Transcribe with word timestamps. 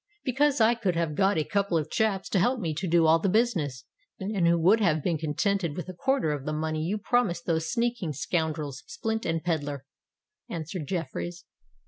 "Because 0.23 0.59
I 0.59 0.73
could 0.73 0.95
have 0.95 1.13
got 1.13 1.37
a 1.37 1.43
couple 1.43 1.77
of 1.77 1.91
chaps 1.91 2.27
to 2.29 2.39
help 2.39 2.59
me 2.59 2.73
to 2.73 2.87
do 2.87 3.05
all 3.05 3.19
the 3.19 3.29
business, 3.29 3.83
and 4.19 4.47
who 4.47 4.57
would 4.59 4.79
have 4.79 5.03
been 5.03 5.19
contented 5.19 5.75
with 5.77 5.87
a 5.89 5.93
quarter 5.93 6.31
of 6.31 6.43
the 6.43 6.53
money 6.53 6.81
you 6.83 6.97
promised 6.97 7.45
those 7.45 7.71
sneaking 7.71 8.13
scoundrels 8.13 8.81
Splint 8.87 9.27
and 9.27 9.43
Pedler," 9.43 9.85
answered 10.49 10.87
Jeffreys. 10.87 11.45